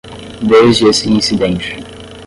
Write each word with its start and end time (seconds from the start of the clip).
Desde 0.41 0.87
esse 0.89 1.07
incidente 1.07 1.75